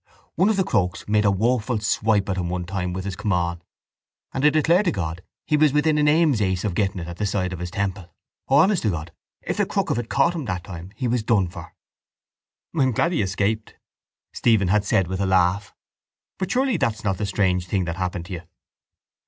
One 0.33 0.49
of 0.49 0.55
the 0.57 0.63
Crokes 0.63 1.07
made 1.07 1.25
a 1.25 1.29
woeful 1.31 1.77
wipe 2.01 2.27
at 2.27 2.37
him 2.37 2.49
one 2.49 2.65
time 2.65 2.91
with 2.91 3.05
his 3.05 3.15
caman 3.15 3.61
and 4.33 4.43
I 4.43 4.49
declare 4.49 4.81
to 4.81 4.91
God 4.91 5.21
he 5.45 5.55
was 5.57 5.73
within 5.73 5.99
an 5.99 6.07
aim's 6.07 6.41
ace 6.41 6.63
of 6.63 6.73
getting 6.73 6.97
it 6.97 7.07
at 7.07 7.17
the 7.17 7.25
side 7.27 7.53
of 7.53 7.59
his 7.59 7.69
temple. 7.69 8.11
Oh, 8.47 8.55
honest 8.57 8.81
to 8.81 8.89
God, 8.89 9.11
if 9.43 9.57
the 9.57 9.65
crook 9.67 9.91
of 9.91 9.99
it 9.99 10.09
caught 10.09 10.33
him 10.33 10.45
that 10.45 10.63
time 10.63 10.89
he 10.95 11.07
was 11.07 11.21
done 11.21 11.49
for. 11.49 11.75
—I 12.75 12.81
am 12.81 12.93
glad 12.93 13.11
he 13.11 13.21
escaped, 13.21 13.75
Stephen 14.33 14.69
had 14.69 14.85
said 14.85 15.05
with 15.07 15.21
a 15.21 15.27
laugh, 15.27 15.71
but 16.39 16.49
surely 16.49 16.77
that's 16.77 17.03
not 17.03 17.19
the 17.19 17.27
strange 17.27 17.67
thing 17.67 17.85
that 17.85 17.97
happened 17.97 18.27
you? 18.27 18.41